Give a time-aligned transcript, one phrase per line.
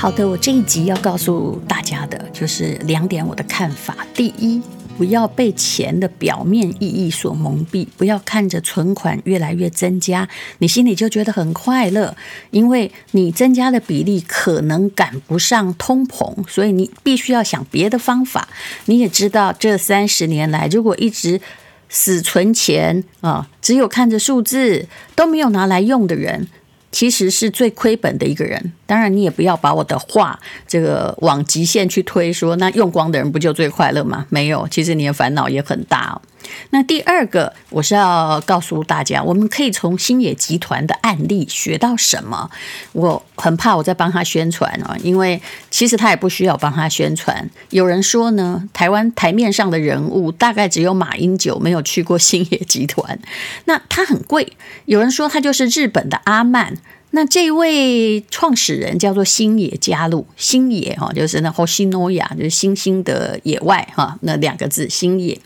[0.00, 4.06] 好的，我这一集要告诉大家的就是两点我的看法。
[4.14, 4.62] 第一，
[4.96, 12.16] 不要被钱的表面意义所蒙蔽，不要看着存款越来越增加，你心里就觉得很快乐，
[12.52, 18.46] 因为你增加的比例可能赶不上通膨，所以你必须要想别的方法。
[18.84, 21.40] 你也知道，这三十年来，如果一直
[21.88, 24.86] 死存钱啊，只有看着数字
[25.16, 26.46] 都没有拿来用的人，
[26.90, 28.72] 其实是最亏本的一个人。
[28.86, 34.26] 当然，你也不要把我的话这个往极限去推说，那用光的人不就最快乐吗？
[34.30, 36.20] 没有，其实你的烦恼也很大。
[36.70, 42.50] 那第二个，我是要告诉大家，我们可以从星野集团的案例学到什么？
[42.92, 47.48] 我很怕我在帮他宣传啊，因为其实他也不需要帮他宣传。
[47.70, 53.18] 有人说呢，台湾台面上的人物大概只有马英九没有去过星野集团，
[53.64, 54.54] 那他很贵。
[54.84, 56.76] 有人说他就是日本的阿曼。
[57.10, 65.40] 那这位创始人叫做星野嘉路，星野哈，就是那 Hoshinoya，就是星星的野外哈，那两个字星野。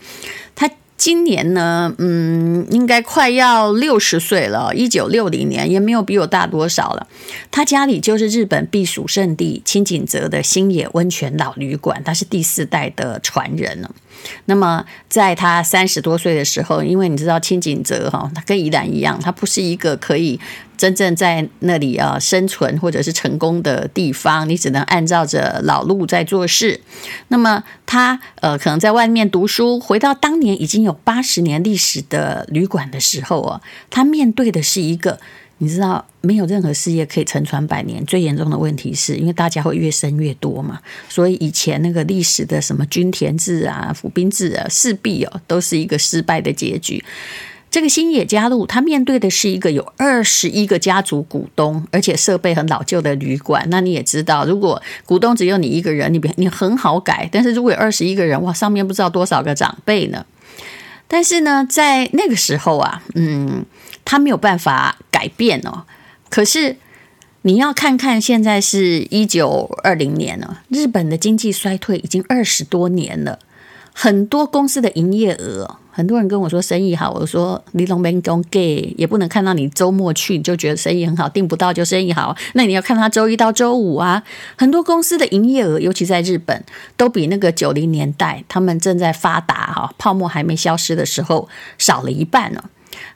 [0.56, 0.68] 他
[1.04, 7.08] 今年呢，嗯，应该快要六十岁了，一九六零年，也没有比我大多少了。
[7.50, 13.90] 他家里就是日本避暑胜地青井泽的星野温泉老旅馆，他是第四代的传人了。
[14.46, 20.38] 那么，在他三十多岁的时候，因为你知道轻井泽哈，他跟宜兰一样，他不是一个可以
[20.76, 26.80] 真正在那里啊生存或者是成功的地方，你只能按照着老路在做事。
[27.28, 35.18] 那么他呃，可能在外面读书，回到当年已经有八十年历史的旅馆的时候啊，他面对的是一个。
[35.62, 38.04] 你知道，没有任何事业可以承传百年。
[38.04, 47.04] 最严重的问题是因为大家会越生越多嘛，所以以前那个历史的什么均田制啊、府兵制啊，势必哦都是一个失败的结局。
[47.70, 53.64] 这个星野嘉路，他面对的是一个有二十一个家族股东，而且设备很老旧的旅馆。
[53.70, 60.26] 那你也知道，如果股东只有你一个人，你你很好改；但是如果有二十一个人，哇，上面不知道多少个长辈呢。
[61.06, 63.64] 但是呢，在那个时候啊，嗯。
[64.04, 65.84] 他没有办法改变哦。
[66.28, 66.76] 可是
[67.42, 73.38] 你要看看，现在是一九二零年了，日本的经济衰退已经二十多年了。
[73.94, 82.34] 很多公司的营业额，很多人跟我说生意好，我说你拢没讲 gay，也不能看到你周末去你就觉得生意很好，订不到就生意好。
[82.54, 84.22] 那你要看他周一到周五啊。
[84.56, 86.64] 很多公司的营业额，尤其在日本，
[86.96, 91.46] 都比那个九零年代他们正在发达哈，泡沫还没消失的时候
[91.76, 92.64] 少了一半呢。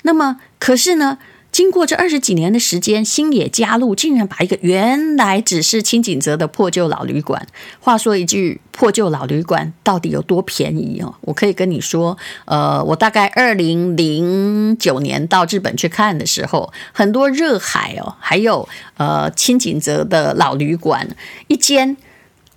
[0.02, 1.18] 那么，可是呢，
[1.52, 7.46] 经过这二十几年的时间，星野加路竟然把一个原来只是轻井泽的破旧老旅馆，
[7.80, 11.14] 话说一句，破旧老旅馆到底有多便宜哦？
[11.22, 21.08] 我可以跟你说，呃，我大概二零零九年到日本去看的时候，很多热海哦，还有呃轻井泽的老旅馆，
[21.46, 21.96] 一间。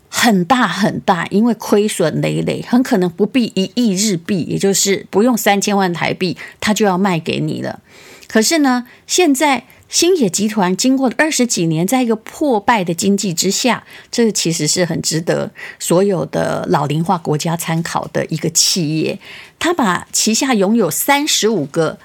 [0.10, 7.80] 很大很大，因为亏损累累，很可能不必一亿日币，也就是不用三千万台币，他就要卖给你了。
[8.28, 19.20] 可是呢，现在星野集团经过二十几年，在一个破败的经济之下，这其实是很值得所有的老龄化国家参考的一个企业。
[19.58, 21.98] 他把旗下拥有三十五个。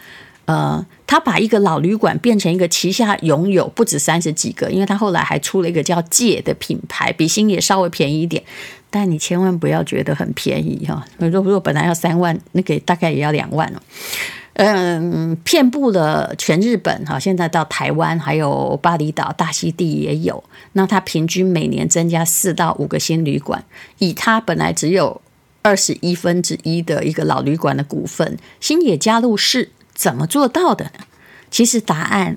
[0.47, 0.85] 呃，
[1.15, 8.43] 他把一个老旅馆变成一个旗下拥有不止三十几个，因为他后来还出了一个叫借的品牌，比星野稍微便宜一点，
[8.91, 11.07] 但你千万不要觉得很便宜哈。
[11.19, 13.79] 如果如果本来要三万，那个大概也要两万哦。
[14.55, 20.43] 嗯，遍布了全日本哈，现在到台湾还有巴厘岛、大溪地也有。
[20.73, 23.65] 那他平均每年增加四到五个新旅馆，
[23.99, 25.21] 以他本来只有
[25.63, 29.71] 二十一分之一的一个老旅馆的股份，星野加入是。
[29.95, 31.05] 怎么做到的呢？
[31.51, 32.37] 其实答案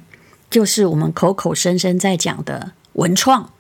[0.50, 3.52] 就是我们口口声声在讲的文创。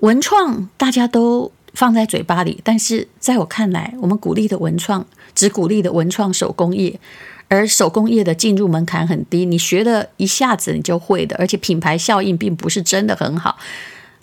[0.00, 7.00] 文创大家都放在嘴巴里，但是在我看来，我们鼓励的文创只鼓励的文创手工业，
[7.48, 13.58] 而手工业的进入门槛很低，你学了一下子你就会的，而且品牌效应并不是真的很好。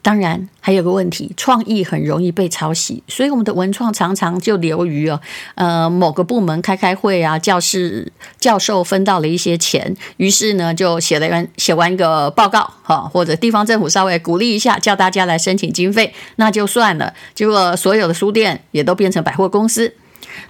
[0.05, 5.19] 当然，还有个问题，创意很容易被抄袭，所以我们的文创常常就流于哦，
[5.55, 17.11] 呃，某个部门开开会啊，教室教授分到了一些钱，于是呢就写了完写完一个报告哈，或者地方政府稍微鼓励一下，叫大家来申请经费，那就算了。
[17.33, 19.95] 结果所有的书店也都变成百货公司。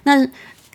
[0.03, 0.27] 那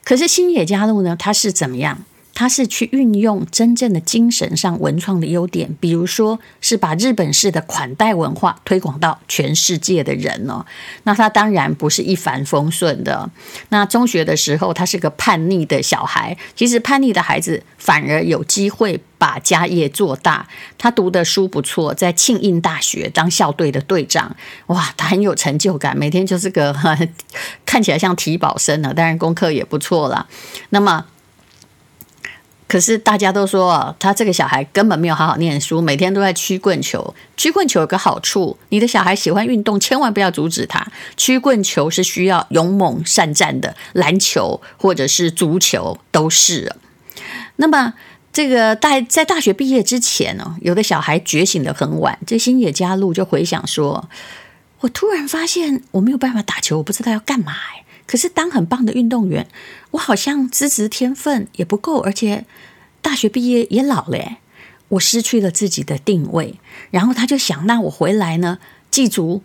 [0.03, 1.99] 可是新野加入呢，它是怎么样？
[2.41, 10.65] 他是去运用真正的精神上文创的优点，比如说是把日本式的款待文化推广到全世界的人哦。
[11.03, 13.29] 那他当然不是一帆风顺的。
[13.69, 16.35] 那中学的时候，他是个叛逆的小孩。
[16.57, 20.49] 其实叛逆的孩子反而有机会把家业做大。
[20.79, 24.35] 他读的书不错，在庆应大学当校队的队长。
[24.69, 26.75] 哇，他很有成就感，每天就是个
[27.67, 30.27] 看起来像体保生呢，当然功课也不错啦。
[30.71, 31.05] 那么。
[32.71, 37.13] 可是大家都说，他这个小孩根本没有好好念书，每天都在曲棍球。
[37.37, 40.87] 曲棍球有个好处，你的小孩喜欢运动，千万不要阻止他。
[41.17, 46.77] 曲棍球是需要勇猛善战的，篮球或者是足球都是。
[47.57, 47.95] 那么，
[48.33, 52.17] 这个大在大学毕业之前呢，有的小孩觉醒得很晚。
[52.25, 54.09] 这星野嘉露就回想说
[54.83, 57.53] ：“我突然发现我没有办法打球，我不知道要干嘛。”
[58.11, 59.47] 可是当很棒的运动员，
[59.93, 62.45] 我好像资质天分也不够，而且
[63.01, 64.39] 大学毕业也老了，
[64.89, 66.59] 我失去了自己的定位。
[66.91, 68.59] 然后他就想，那我回来呢？
[68.91, 69.45] 祭祖，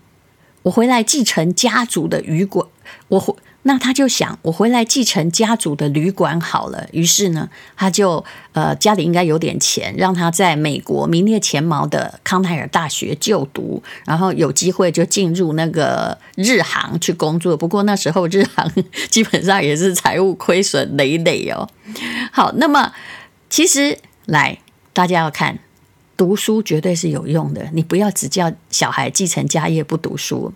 [0.66, 2.68] 我回来继承家族的旅馆，
[3.08, 3.34] 我回。
[3.68, 6.88] 那他就想，我回来继承家族的旅馆好了。
[6.92, 8.24] 于是呢，他就
[8.54, 17.58] 呃家里应该有点钱，让他在美国名列前茅的康奈尔大学就读，然后有机会就进入那个日航去工作。
[17.58, 18.72] 不过那时候日航
[19.10, 21.68] 基本上也是财务亏损累累哦。
[22.32, 22.92] 好，那么
[23.50, 23.98] 其实
[24.28, 24.60] 来
[24.94, 25.58] 大家要看，
[26.18, 30.54] 读书绝对是有用的，你不要只叫小孩继承家业不读书。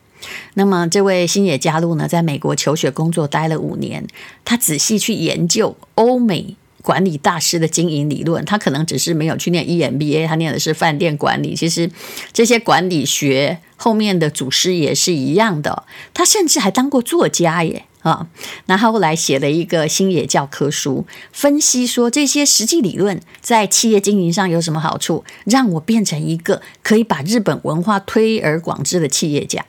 [0.55, 4.05] 那么，这位星野嘉露呢，在美国求学工作待了五年，
[4.43, 8.43] 他仔细去研究欧美管理大师的经营理论。
[8.43, 11.55] 他可能只是没有去念 EMBA，他念的是饭店管理。
[11.55, 11.89] 其实
[12.33, 15.85] 这些管理学后面的祖师爷是一样的。
[16.13, 18.27] 他甚至还当过作家耶啊！
[18.65, 29.65] 那他后来写了一个星野教科书，分析说这些实际理论在企业经营上有什么好处，让我变成一个可以把日本文化推而广之的企业家。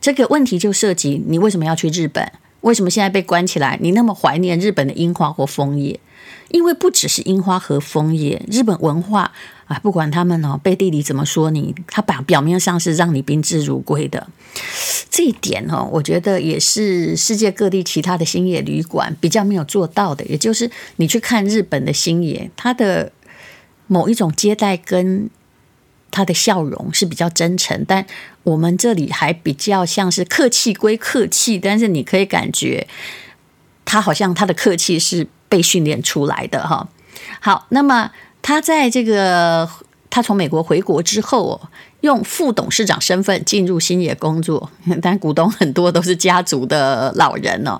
[0.00, 2.32] 这个问题就涉及你为什么要去日本？
[2.62, 3.78] 为什么现在被关起来？
[3.80, 5.98] 你那么怀念日本的樱花或枫叶？
[6.48, 9.32] 因为不只是樱花和枫叶，日本文化
[9.66, 14.26] 啊，不管他们哦背地里怎么说你，他表表面上是让你宾至如归的。
[15.08, 20.24] 这一点哦，我觉得也是世界各地其他的星野旅馆比较没有做到的。
[20.26, 23.12] 也就是你去看日本的星野，他的
[23.86, 25.30] 某一种接待跟。
[26.12, 28.04] 他的笑容是比较真诚，但
[28.42, 32.88] 我们这里还比较像是客气归客气，但是你可以感觉
[33.84, 36.88] 他好像他的客气是被训练出来的哈。
[37.40, 38.10] 好，那么
[38.40, 39.68] 他在这个
[40.10, 41.60] 他从美国回国之后。
[42.00, 44.70] 用副董事长身份进入星野工作，
[45.02, 47.78] 但股东很多都是家族的老人哦。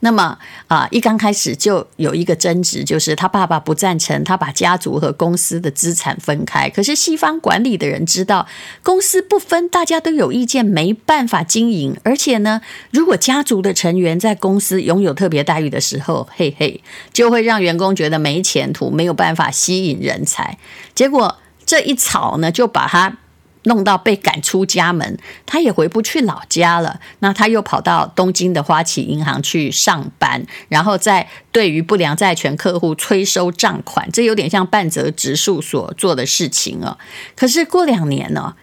[0.00, 0.38] 那么
[0.68, 6.70] 啊，一刚开始就有一个争执，就是他爸爸不赞成他把家族和公司的资产分开。
[6.70, 8.46] 可是西方管理的人知道，
[8.82, 11.94] 公司不分，大家都有意见，没办法经营。
[12.02, 16.82] 而且呢，如果家族的成员在公司拥有特别待遇的时候，嘿嘿，
[17.12, 20.56] 就会让员工觉得没前途，没有办法吸引人才。
[20.94, 21.36] 结果
[21.68, 23.18] 这一吵呢，就把他。
[23.64, 27.00] 弄到被赶出家门，他也回不去老家了。
[27.18, 36.96] 那他又跑到东京的花旗银行去上班，然后在对于不良债权客户催收账款，这有点像半泽直树所做的事情哦。
[37.36, 38.54] 可是过两年呢，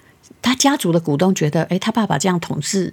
[0.42, 2.92] 他家族的股东觉得，诶，他爸爸这样统治，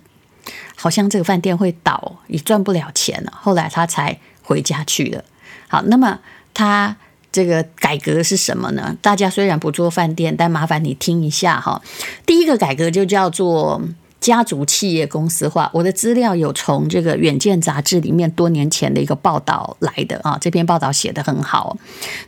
[0.76, 3.32] 好像这个饭店会倒，也赚不了钱了。
[3.40, 5.24] 后来他才回家去了。
[5.68, 6.18] 好，那么
[6.52, 6.96] 他。
[7.32, 8.94] 这个改革是什么呢？
[9.00, 11.80] 大家虽然不做饭店，但麻烦你听一下哈。
[12.26, 13.80] 第一个改革就叫做
[14.20, 15.70] 家族企业公司化。
[15.72, 21.78] 我的资料有从这个《远见》杂志里面多年前的一个报道来的啊，这篇报道写得很好。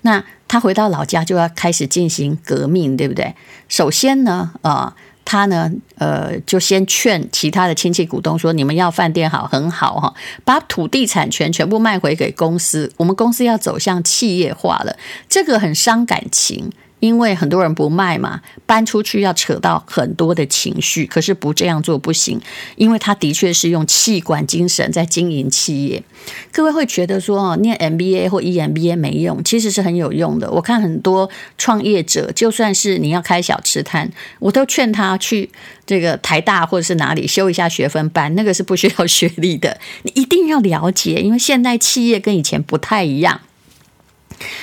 [0.01, 3.35] 那他回到老家就要开始进行革命，对不对？
[3.69, 4.97] 首先呢，啊。
[5.25, 10.15] 他呢，呃，就先劝其他的亲戚股东说：“你们要饭店好，很好哈，
[10.45, 14.97] 把土地产权全部卖回给公司，我们公司要走向企业化了，
[15.29, 16.71] 这个很伤感情。”
[17.05, 22.41] 因为很多人不卖嘛，搬出去要扯到很多的情绪，可是不这样做不行，
[22.77, 26.03] 因为他的确是用气管精神在经营企业。
[26.51, 30.51] 各位会觉得说哦，念 MBA 或 EMBA 没用，其实是很有用的。
[30.51, 35.51] 我看很多创业者，就算是你要开小吃摊，我都劝他去
[35.85, 39.79] 这个台大或者是哪里修一下学分班，那个是不需要学历的。
[40.05, 43.43] 你一定要了解，因为现代企业跟以前不太一样。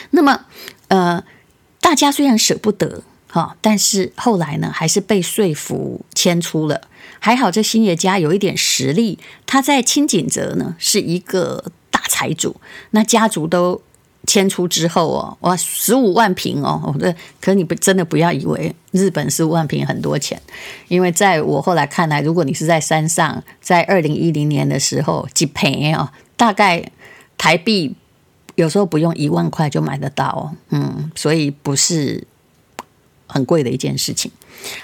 [0.10, 0.46] 那么，
[0.88, 1.24] 呃。
[1.82, 6.82] 大家虽然舍不得哈，但是后来呢，还是被说服迁出了。
[7.20, 12.56] 还好这星野家有一点实力，他在清井泽呢是一个大财主，
[12.92, 13.82] 那家族都
[14.26, 20.42] 迁出之后哦，哇，十五万坪哦，我的，可你不真的不要以为日本十五万坪很多钱，
[20.88, 26.92] 因为在我后来看来，如果你是在山上，在二零一零年的时候，几平哦，大概
[27.38, 27.96] 台币
[28.62, 32.24] 有时候不用一万块就买得到哦，嗯，所以不是
[33.26, 34.32] 很贵的一件事情。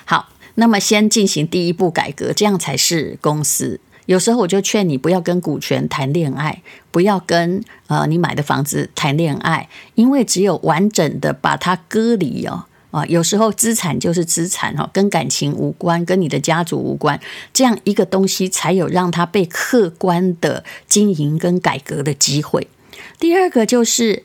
[0.04, 3.80] 好，那么先进行第一步改革，这样才是公司。
[4.08, 17.20] 有时候我就劝你不要跟股权谈恋爱，不要跟呃你买的房子谈恋爱，因为只有完整的把它割离哦啊，有时候资产就是资产哦，跟感情无关，跟你的家族无关，
[17.54, 22.68] 这样一个东西才有让它被客观的经营跟改革的机会。
[23.20, 24.24] 第二个就是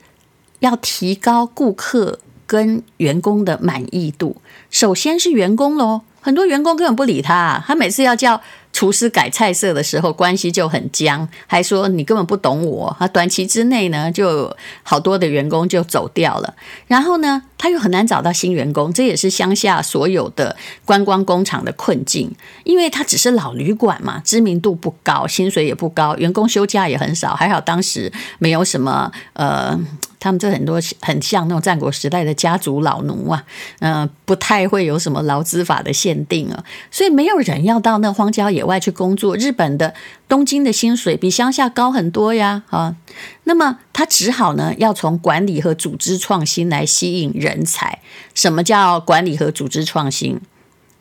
[0.59, 4.37] 要提高顾客跟员工的满意度，
[4.69, 8.41] 首先是员工喽，很多员工根本不理他，他每次要叫。
[8.73, 12.87] 厨师改菜色的时候，关系就很僵，还说你根本不懂我。
[12.99, 16.53] 啊，短期之内呢，就好多的员工就走掉了。
[16.87, 22.29] 然后呢，他又很难找到新员工，这也是乡下所有的观光工厂的困境，
[22.63, 27.35] 因为他只是老旅馆嘛，知名度不高，薪水也不高，员工休假也很少。
[27.35, 29.79] 还好当时没有什么呃。
[30.23, 33.43] 他们这很多很像那种战国时代的家族老奴啊，
[33.79, 39.35] 嗯、不太会有什么劳资法的限定啊，所以没有人要到那荒郊野外去工作。
[39.35, 39.93] 日本的
[40.29, 42.95] 东京的薪水比乡下高很多呀，啊，
[43.43, 47.99] 那么他只好呢要从管理和组织创新来吸引人才。
[48.33, 50.39] 什么叫管理和组织创新？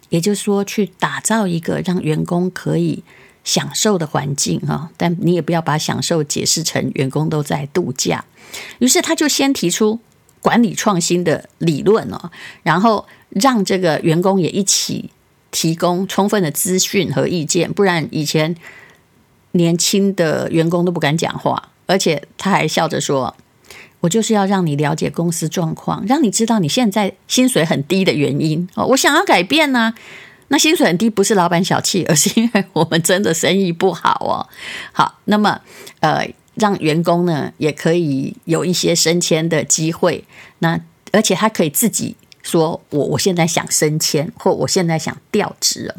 [0.08, 3.04] 也就是说，去打造一个让员工可以
[3.44, 8.24] 享受的环境啊，但你也不要把享受解释成员工都在度假。
[8.78, 9.98] 于是他就先提出
[10.40, 12.30] 管理创新的理论哦，
[12.62, 15.10] 然后让这个员工也一起
[15.50, 18.54] 提供充分的资讯和意见，不然以前
[19.52, 23.34] 年轻的员工都不敢讲话，而且他还笑着说
[24.00, 28.86] ：“我就是要让你了解公司状况，让你知道你现在薪水很低的原因哦。
[28.86, 29.94] 我想要改变呢，
[30.52, 34.46] 那薪水很低不是老板小气，而是因为我们真的生意不好哦。
[34.94, 35.60] 好，那么
[35.98, 36.24] 呃。”
[36.56, 40.22] 让员工呢也可以有一些升迁的机会，
[40.58, 40.78] 那
[41.10, 45.96] 而且他可以自己说我我现在想升迁，或我现在想调职了。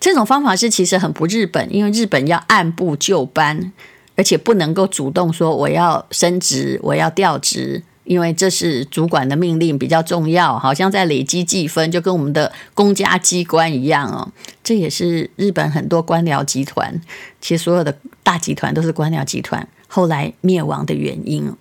[0.00, 3.72] 这种方法是其实很不日本，因为日本要按部就班，
[4.16, 14.32] 而且不能够主动说我要升职，我要调职，因为这是主管的命令比较重要，好像在累积计分，就跟我们的公家机关一样哦。
[14.64, 17.00] 这也是日本很多官僚集团，
[17.40, 19.68] 其实所有的大集团都是官僚集团。
[19.88, 21.52] 后来灭亡的原因。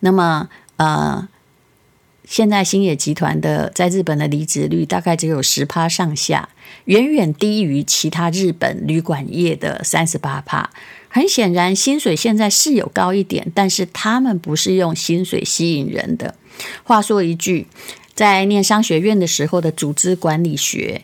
[0.00, 1.26] 那么，呃，
[2.26, 6.48] 现在星野集团的在日本的离职率大概只有十趴上下，
[6.86, 10.68] 远远低于其他日本旅馆业的三十八趴。
[11.08, 16.34] 很显然，薪水现在是有高一点，但是他们不是用薪水吸引人的。
[16.82, 17.68] 话说一句，
[18.14, 21.02] 在念商学院的时候的组织管理学，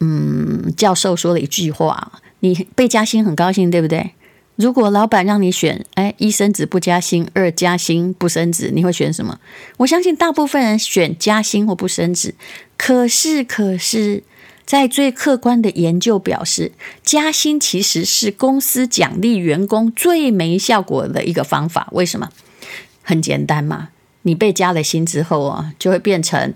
[0.00, 4.12] 嗯，教授说了一句话：“你被加薪很高兴，对不对？”
[4.56, 9.38] 如果老板让你选，哎，一升职不加薪，二加薪不升职，你会选什么？
[9.76, 12.34] 我相信大部分人选加薪或不升职。
[12.78, 14.22] 可是，可是，
[14.64, 16.72] 在最客观的研究表示，
[17.02, 21.88] 加薪其实是公司奖励员工最没效果的一个方法。
[21.92, 22.30] 为什么？
[23.02, 23.90] 很简单嘛，
[24.22, 26.54] 你被加了薪之后啊，就会变成。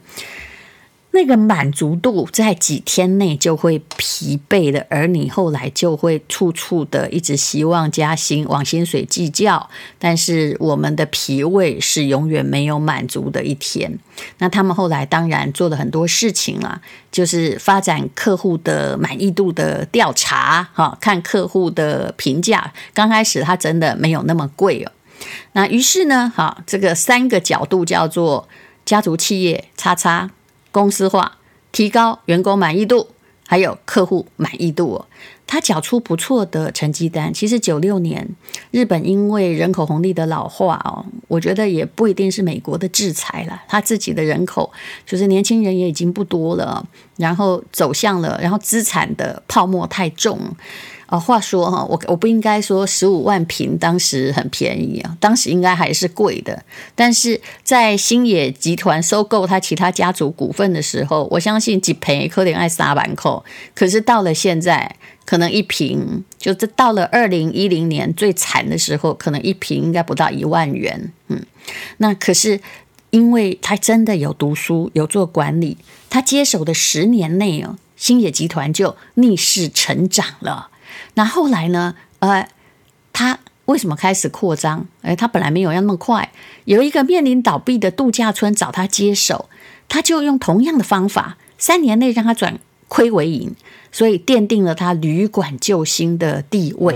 [1.12, 9.68] 那个满足度在几天内就会疲惫的，而你后来就会处处的一直希望加薪，往薪水计较。
[9.98, 13.98] 但是我们的脾胃是永远没有满足的一天。
[14.38, 22.72] 那他们后来当然做了很多事情了，就是发展客户的满意度的调查，哈，看客户的评价。
[22.94, 24.92] 刚开始他真的没有那么贵哦。
[25.54, 28.48] 那于是呢，哈，这个三个角度叫做
[28.84, 30.30] 家族企业，叉叉。
[30.72, 31.38] 公司化，
[31.72, 33.08] 提高员工满意度，
[33.46, 35.06] 还有客户满意度哦，
[35.50, 37.34] 他缴出不错的成绩单。
[37.34, 38.24] 其实九六年
[38.70, 44.72] 日本因为人口红利的老化哦，我觉得也不一定是美国的制裁了，他自己的人口
[45.04, 50.38] 就是年轻人也已经不多了，然后走向了，然后资产的泡沫太重。
[51.06, 56.62] 啊，话说哈，我我不应该说十五万坪当时很便宜啊，当时应该还是贵的。
[56.94, 63.28] 但是在星野集团收购他其他家族股份的时候，我相信几赔可能爱三万块。
[63.74, 64.94] 可是到了现在，
[65.30, 71.40] 可能一瓶，就这到了二零一零年最惨的时候，可能一瓶应该不到一万元，嗯，
[71.98, 72.60] 那可是
[73.10, 75.76] 因为他真的有读书，有做管理，
[76.08, 80.70] 他接手的十年内哦，星野集团就逆势成长了。
[81.14, 82.48] 那后来呢，呃，
[83.12, 84.88] 他为什么开始扩张？
[85.02, 86.32] 哎，他本来没有要那么快，
[86.64, 89.48] 有一个面临倒闭的度假村找他接手，
[89.88, 91.36] 他就用同样的方法。
[91.56, 92.58] 三年内让他转
[92.90, 93.54] 亏为盈
[93.92, 96.94] 所以奠定了他旅馆救星的地位。